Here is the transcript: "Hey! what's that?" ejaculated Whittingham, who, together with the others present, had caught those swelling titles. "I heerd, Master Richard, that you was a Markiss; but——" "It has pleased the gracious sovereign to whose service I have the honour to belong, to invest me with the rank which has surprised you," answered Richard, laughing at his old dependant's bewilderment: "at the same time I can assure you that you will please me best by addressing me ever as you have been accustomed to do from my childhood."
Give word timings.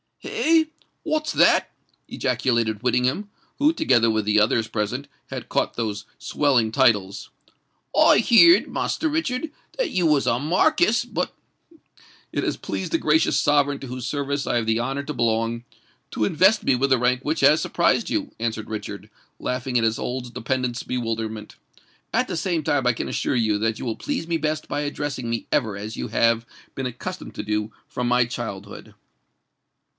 "Hey! 0.17 0.67
what's 1.03 1.31
that?" 1.33 1.71
ejaculated 2.07 2.81
Whittingham, 2.81 3.29
who, 3.57 3.71
together 3.71 4.09
with 4.09 4.25
the 4.25 4.39
others 4.39 4.67
present, 4.67 5.07
had 5.27 5.49
caught 5.49 5.75
those 5.75 6.05
swelling 6.17 6.71
titles. 6.71 7.29
"I 7.99 8.17
heerd, 8.17 8.67
Master 8.67 9.09
Richard, 9.09 9.51
that 9.77 9.89
you 9.91 10.05
was 10.07 10.25
a 10.27 10.39
Markiss; 10.39 11.05
but——" 11.05 11.33
"It 12.31 12.43
has 12.43 12.57
pleased 12.57 12.91
the 12.91 12.97
gracious 12.99 13.39
sovereign 13.39 13.79
to 13.79 13.87
whose 13.87 14.07
service 14.07 14.45
I 14.47 14.57
have 14.57 14.65
the 14.67 14.79
honour 14.79 15.03
to 15.03 15.13
belong, 15.13 15.65
to 16.11 16.25
invest 16.25 16.63
me 16.63 16.75
with 16.75 16.89
the 16.91 16.99
rank 16.99 17.21
which 17.23 17.41
has 17.41 17.61
surprised 17.61 18.09
you," 18.09 18.31
answered 18.39 18.69
Richard, 18.69 19.09
laughing 19.39 19.77
at 19.77 19.83
his 19.83 19.99
old 19.99 20.33
dependant's 20.35 20.83
bewilderment: 20.83 21.55
"at 22.13 22.27
the 22.27 22.37
same 22.37 22.63
time 22.63 22.85
I 22.87 22.93
can 22.93 23.07
assure 23.07 23.35
you 23.35 23.57
that 23.59 23.77
you 23.79 23.85
will 23.85 23.95
please 23.97 24.27
me 24.27 24.37
best 24.37 24.67
by 24.67 24.81
addressing 24.81 25.29
me 25.29 25.47
ever 25.51 25.75
as 25.77 25.97
you 25.97 26.07
have 26.09 26.45
been 26.75 26.87
accustomed 26.87 27.35
to 27.35 27.43
do 27.43 27.71
from 27.87 28.07
my 28.07 28.25
childhood." 28.25 28.95